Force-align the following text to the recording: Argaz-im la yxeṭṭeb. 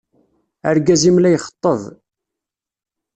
Argaz-im 0.69 1.17
la 1.19 1.29
yxeṭṭeb. 1.35 1.81